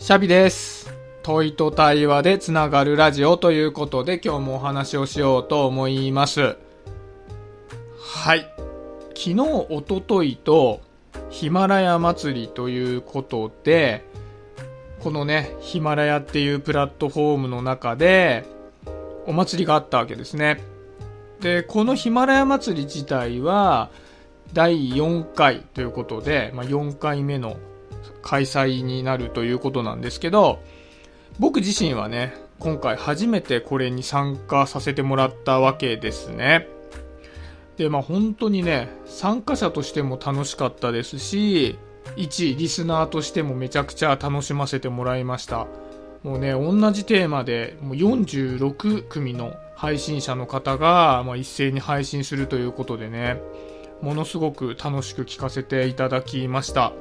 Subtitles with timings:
[0.00, 0.90] シャビです。
[1.22, 6.56] 問いと対話でつながるラジオということで今日もお話をしようと思います。
[8.00, 8.50] はい。
[9.08, 10.80] 昨日、おとといと
[11.28, 14.02] ヒマラヤ祭りということで、
[15.00, 18.46] このね、ヒマラヤっていうプラットフォームの中で
[19.26, 20.64] お祭りがあったわけですね。
[21.40, 23.90] で、このヒマラヤ祭り自体は
[24.54, 27.58] 第4回ということで、まあ、4回目の
[28.22, 30.60] 開催になるということなんですけど、
[31.38, 36.68] 僕自身はね、今回初めてこれに参加させてもらったわけですね。
[37.76, 41.78] で、まあ本当にね、参加者としても楽しかったですし、
[42.16, 45.66] 一リスナーとしてもめちゃくちゃ楽しませてもらいました。
[46.22, 53.40] もうね、同じテーマで、もう46組の配信者の方が、まあ、一斉に配信するということでね、
[54.02, 56.92] ものすごく楽しく聞かせていただきました。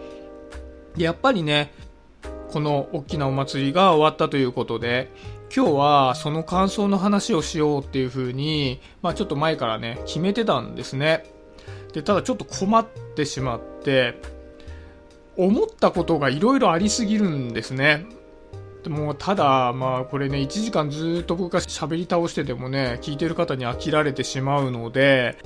[0.95, 1.71] でやっぱりね、
[2.51, 5.11] この大きなお祭りが終わったということで、
[5.55, 11.25] 今日はその感想の話をしようっていう風に、まあちょっと前からね、決めてたんですね。
[11.93, 14.21] で、ただちょっと困ってしまって、
[15.37, 18.05] 思ったことがいろいろありすぎるんですね。
[18.87, 25.37] もうただ、まあこれね、1時間ずっと僕が喋り倒しててもね、聞いてる方に飽きられてしまうので、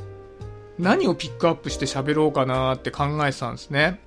[0.80, 4.02] 何をピックアップして喋ろうかなって考えてたんですね。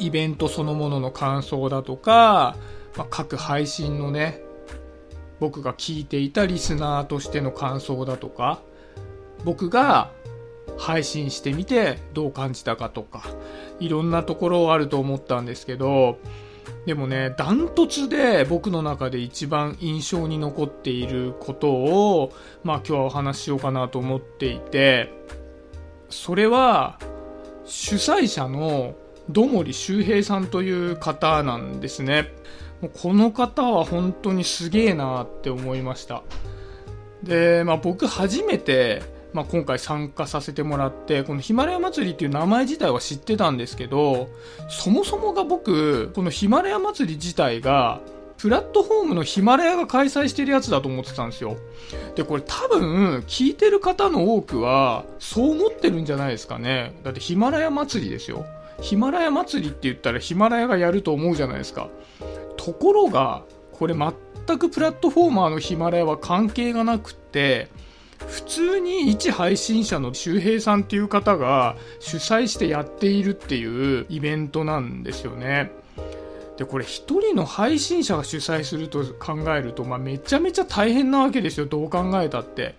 [0.00, 2.56] イベントそのものの感想だとか、
[2.96, 4.42] まあ、各配信のね、
[5.38, 8.60] 僕が聞いていたリスナーとしての感想だとか、
[9.44, 10.10] 僕が
[10.78, 13.22] 配信してみてどう感じたかとか、
[13.78, 16.18] いろんなところあると思ったんですけど、
[16.86, 22.32] でもね、ダントツで僕の中で一番印象に残っていることを、
[22.64, 25.12] まあ今日はお話ししようかなと思っていて、
[26.08, 26.98] それは
[27.64, 28.94] 主催者の
[29.32, 32.32] ど森周平さんという方なんですね。
[32.80, 36.22] もうこの方は本当にすげえなって思いました。
[37.22, 44.28] で、まあ僕初めて、まあ今回参加させてもらって、このヒマラヤ祭りっていう名前自体は知ってたんですけど、
[44.68, 48.00] そもそもが僕、このヒマラヤ祭り自体が、
[48.38, 51.58] プラットフォームのヒマラヤが開催してるやつだと思ってたんですよ。
[52.16, 56.98] で、これ多分、聞いてる方の多くは、そう思ってるんじゃないですかね。
[57.04, 58.46] だってヒマラヤ祭りですよ。
[58.80, 61.88] ヒマラヤ祭りって言ったらヒマラヤがやると思うじゃないですか。
[62.56, 67.68] ところが、これ全くプラットフォーマーのヒマラヤは関係がなくって、
[68.26, 75.72] 普通に一配信者の周平さんっていう方が主催してやっているっていうイベントなんですよね。
[76.58, 82.74] で、これ一人の配信者が主催すると考えると、まあ、めちゃめちゃ大変なわけですよ、どう考えたって。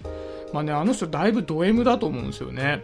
[0.53, 2.83] まあね、あの人だいぶド M だと思うんですよね。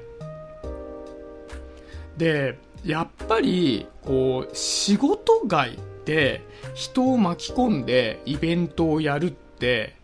[2.18, 6.42] で、やっぱり、こう、仕事外で
[6.74, 9.96] 人を巻き込んでイベントをやるって、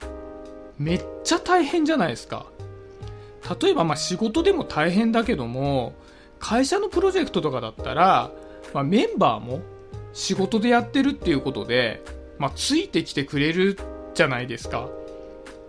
[0.77, 2.45] めっちゃ大変じゃないですか。
[3.61, 5.93] 例えば、まあ仕事でも大変だけども、
[6.39, 8.31] 会社のプロジェクトとかだったら、
[8.73, 9.61] まあ、メンバーも
[10.11, 12.03] 仕事でやってるっていうことで、
[12.37, 13.79] まあ、ついてきてくれる
[14.13, 14.89] じゃないですか。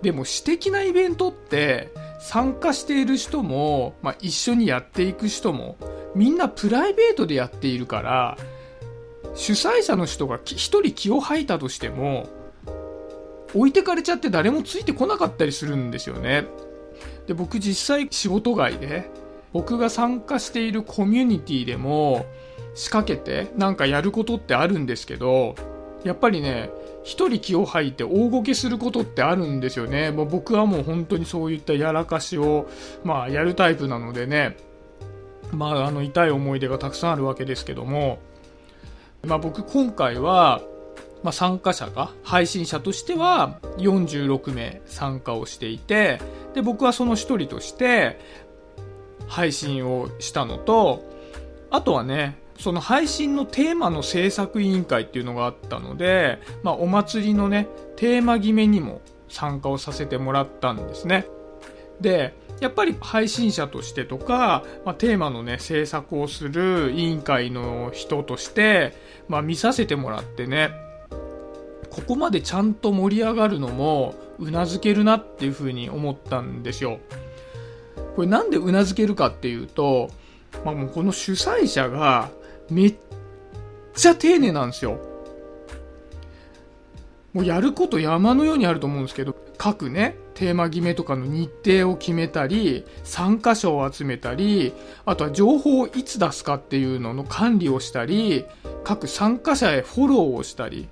[0.02, 1.90] でも私的なイベントって
[2.20, 5.76] 参加している人も、まあ、一緒にやっていく人も
[6.14, 8.38] みんなプライベートでやっているから
[9.34, 12.28] 主催者の人が一人気を吐いたとしても
[13.54, 16.46] 置いてかれちゃって誰もついてこなかったりするんですよね。
[17.26, 19.10] で僕実際仕事外で
[19.52, 22.26] 僕が参加しているコミュニティでも
[22.74, 25.54] 仕掛けてなんかやることってあるんですけど
[26.02, 26.70] やっぱりね
[27.04, 30.10] 一人気を吐いて大ごけすることってあるんですよね。
[30.10, 32.68] もう僕はもう本当にそういったやらかしを、
[33.04, 34.56] まあ、やるタイプなのでね、
[35.54, 38.18] まあ、あの、痛い思い出がたくさんあるわけですけども、
[39.24, 40.62] まあ僕今回は、
[41.22, 46.20] まあ参加者が、配信者としては46名参加をしていて、
[46.54, 48.18] で、僕はその一人として
[49.26, 51.02] 配信をしたのと、
[51.70, 57.66] あとはね、その配信のテーマの制作委員会っていうのがあったので、まあ、お祭りのね、
[57.96, 61.26] テーマ決めにも参加をさせてもらったんですね。
[62.00, 68.94] で、やっぱり配信者としてとか、まあ、テーマのね、制作をする委員会の人として、
[69.28, 70.70] まあ、見させてもらってね、
[71.90, 76.98] ここまでちゃんと盛り上がるのも、うなずけるなっていうふうに思ったんですよ。
[78.16, 80.10] これなんでうなずけるかっていうと、
[80.64, 82.30] まあ、もうこの主催者が、
[82.70, 82.94] めっ
[83.94, 85.13] ちゃ丁寧なんですよ。
[87.34, 94.72] もうやること山のようにあると思うんですけど、各ね、テーマ決めとかの日程を決めたり、参加者を集めたり、
[95.04, 98.46] あとは情報をいつ出すかっていうのの管理をしたり、
[98.84, 100.88] 各参加者へフォローをしたり、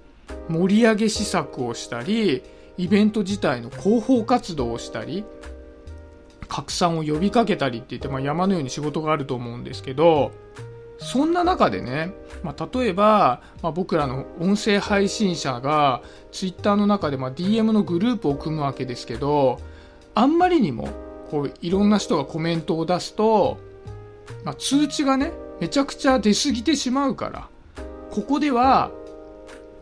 [0.49, 2.43] 盛り上げ施策をしたり
[2.77, 5.25] イベント自体の広報活動をしたり
[6.49, 10.33] 拡散を呼びかけたりって言って、まあ、山のように仕事があると思うんですけど
[11.03, 12.13] そんな中でね、
[12.43, 19.61] まあ、例えば、まあ、僕らの音声配信者がツイッターの中でま DM のグループを組むわけですけど
[20.15, 20.89] あんまりにも
[21.31, 23.59] こういろんな人がコメントを出すと、
[24.45, 27.49] まあ、通知がねめちゃくちゃ出過ぎてしまうから
[28.11, 28.91] ここでは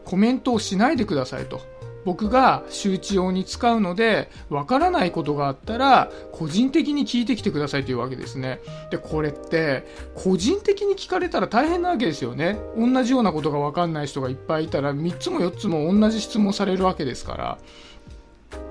[0.04, 1.60] コメントをしないでくださいと。
[2.04, 8.60] 僕が周知用に使うので、わからないことがあったら、個人的に聞いてきてくださいというわけですね。
[8.90, 12.58] で、これって、個人的に聞かれたら大変なわけですよね。
[12.76, 17.58] 同じようなことがわかんない人がいっぱいいたら、3つも4つも同じ質問されるわけですから。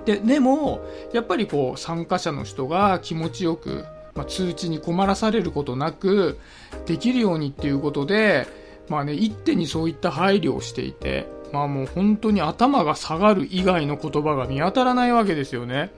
[0.06, 0.81] で、でも、
[1.14, 3.86] やっぱりこう、参加者の人が気持ちよく、
[4.16, 6.40] まあ、通知に困らされることなく、
[6.86, 8.48] できるようにっていうことで、
[8.90, 15.92] まあね、一手にそういった配慮をしていて、まあもう本当に頭が下がる以外の言葉が見当たらないわけですよね。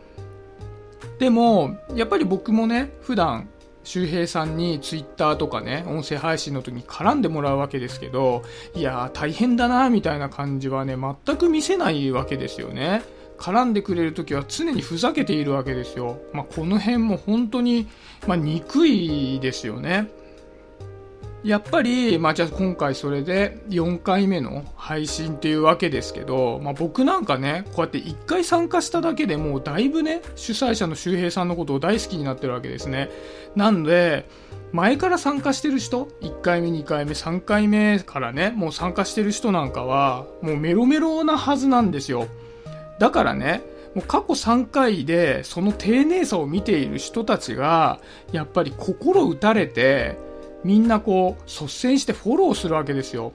[1.19, 3.48] でも、やっぱり僕もね、普段、
[3.83, 8.44] 周平さんにツイッターとかね、音声配信の時に絡んでもらうわけですけど、
[8.75, 13.04] いやー大変だなみたいな感じはね、全く見せないわけですよね。
[13.38, 16.19] 絡んでくれる時は常にふざけているわけですよ。
[16.31, 17.88] まあ、この辺も本当に、
[18.27, 20.09] まあ、憎いですよね。
[21.44, 33.10] やっぱり、まあ、じゃあ今回それで4回目の配信っていうわけですけど、まあ、僕なんかね、こうやって1回参加しただけでもうだいぶね、主催者の周平さんのことを大好きになってるわけですね。
[33.56, 34.30] なんで、
[34.72, 42.28] 前から参加してる人、1回目、2回目、3回目からね、もう参加してる人なんかは、もうメロメロなはずなんですよ。
[43.00, 43.64] だからね、
[43.96, 48.00] もう過去3回でその丁寧さを見ている人たちが、
[48.32, 50.18] やっぱり心打たれて、
[50.63, 53.34] みんなこう率先してフォローするわけですよ。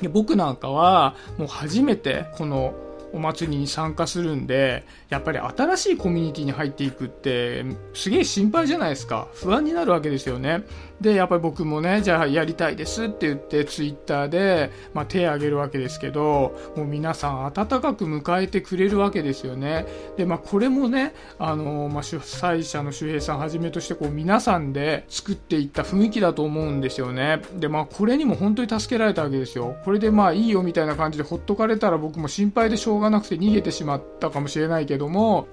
[0.00, 2.74] で僕なんかはもう初めてこの
[3.12, 9.28] お祭りに参加するんで、やっぱり新しいコミュニティに入っていくって、すげえ心配じゃないですか。
[9.34, 10.64] 不安になるわけですよね。
[11.02, 19.86] で、やっぱり僕もね、じゃあやりたいですって言って、ツイッターで、まあ、手を挙げるわけですけど、もう皆さん温かく迎えてくれるわけですよね。
[20.16, 27.42] で、まあ、これもね、あの、まあ、主催者の周平さんはじめとして、こう、皆さんで作っていった雰囲気だと思うんですよね。
[27.56, 29.76] で、まあ、これにも本当に助けられたわけですよ。
[29.84, 35.48] これでまあ、いいよみたいな感じでほっとかれたら僕も心配でしょうがなくて逃げてしまったかもしれないけども、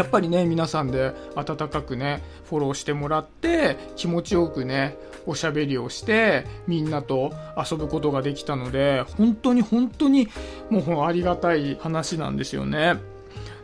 [0.00, 10.28] やっぱりね、皆さんで温かくね、フォローしてもらって、気持ちよくね、おしゃべりをして、みんなと遊ぶことができたので、本当に本当に
[10.70, 12.96] もうありがたい話なんですよね。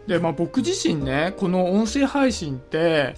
[0.07, 3.15] で、まあ僕自身ね、この音声配信って、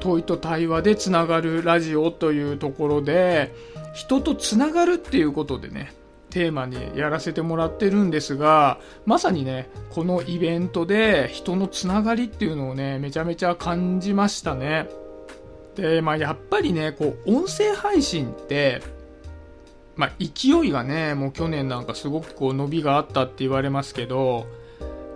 [0.00, 3.54] 問いと対話でつながるラジオというところで、
[3.94, 5.94] 人とつながるっていうことでね、
[6.30, 14.88] テーマにやらせてもらってるんですが、まさにね、このイベントで人のつながりっていうのをね、めちゃめちゃ感じましたね。
[15.74, 18.82] で、まあやっぱりね、こう、音声配信って、
[19.96, 24.46] まあ勢いがね、もう去年なんかすごくこう伸びがあったって言われますけど、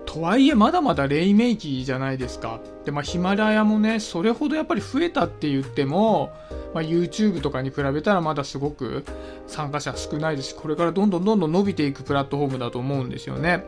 [0.07, 2.61] とはいえまだまだ黎明期じゃないですか。
[2.85, 6.33] で、まあヒマラヤもね、それほどやっぱり増えたって言っても、
[6.75, 9.05] まあ、YouTube とかに比べたらまだすごく
[9.47, 13.65] 参加者少ないですし、これからどんどんどんどん伸びていくプラットフォームだと思うんですよね。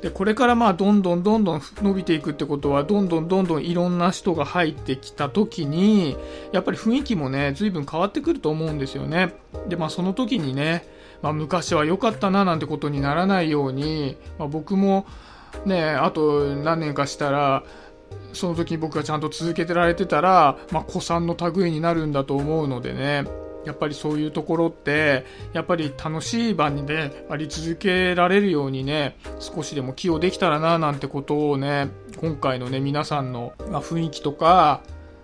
[0.00, 6.16] で、これからまあどんどんどんどん伸びていくってことは、どんどんどんどんいろんな人が入ってきた時に、
[6.52, 9.34] やっぱり雰囲気もね、随分変わってくると思うんですよね。
[9.68, 10.86] で、まあその時にね、
[11.22, 15.06] まあ昔は良かったななんてことにならないように、まあ僕も
[15.64, 17.64] ね、あと何年かしたら、
[18.32, 23.24] その時に僕がちゃんと続けてられてたら、まあ、子さんの類になるんだと思うのでね、
[23.64, 31.88] やっぱりそういうところって、やっぱり楽しい場にね、あり続けられるようにね、少しでも寄与できたらな、なんてことをね、
[32.20, 34.82] 今回のね、皆さんのま雰囲気とか、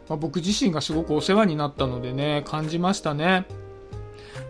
[0.09, 3.47] まあ、僕自身がすごくお世話になったのでね、感じましたね。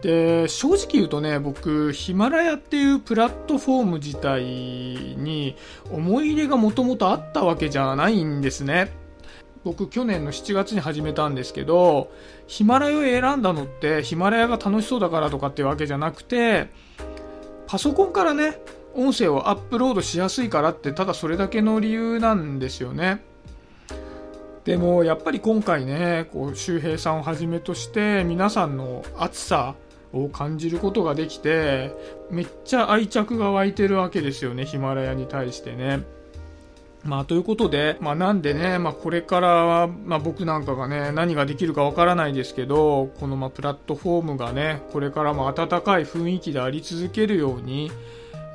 [0.02, 5.56] で、正直言うとね、僕、ヒマラヤっていうプラットフォーム自体に
[5.90, 8.92] 思い入れがもともとあったわけじゃないんですね。
[9.64, 12.10] 僕、去年の7月に始めたんですけど、
[12.48, 16.68] ヒマラヤを選んだのって、ヒマラヤが楽しそうだからとかっていうわけじゃなくて、
[17.68, 18.60] パソコンからね、
[18.94, 23.22] 音声をアップロードしやすいからって、ただそれだけの理由なんですよね。
[24.64, 29.74] でもやっぱり今回ね、こう周平さんをはじめとして皆さんの熱さ
[30.12, 31.92] を感じることができて、
[32.30, 36.02] めっちゃ愛着が湧いてるわけですよね、ヒマラヤに対してね。
[37.04, 47.90] まあ、ということで、まあ、なんでね、まあ、これからは、まあ、僕なんかがね、何ができるかわからないですけど、このまあプラットフォームがね、これからも温かい雰囲気であり続けるように、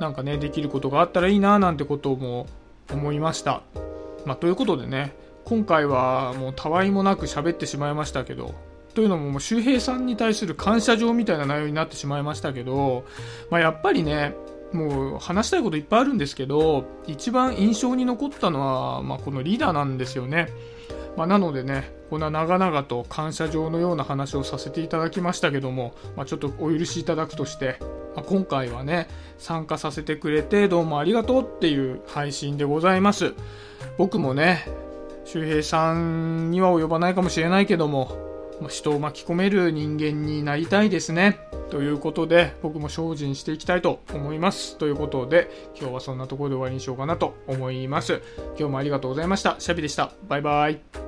[0.00, 2.46] なんかね、できることがあったらいいな、なんてことも
[2.90, 3.62] 思いました。
[4.24, 8.54] まあ、ということでね、今回はもうたわいもなく喋ってしまいましたけど、
[8.94, 13.04] というのももう周平さんに対する感謝状みたいな内容になってしまいましたけど、
[13.50, 14.34] まあ、やっぱりね、
[14.72, 20.48] もう話したいこといっぱいあるんですけど、一番印象に残ったのは、まあ、このリーダーなんですよね。
[21.16, 27.78] まあ、なのでね、こんな長々と感謝状のような話をさせていただきましたけども、まあ、ちょっとお許しいただくとして、
[28.14, 33.34] まあ、今回はね、参加させてくれてどうもありがとうっていう配信でございます。
[33.96, 34.66] 僕もね、
[35.24, 41.38] 周平さんには及ばないかもしれないけども、人を巻き込める人間になりたいですね。
[41.70, 44.76] ということで、僕も精進していきたいと思います。
[44.78, 45.48] ということで、
[45.78, 48.20] 今日はそんなところで終わりにしようかなと思います。
[48.58, 49.56] 今日もありがとうございました。
[49.58, 50.12] シャビでした。
[50.28, 51.07] バイバイ。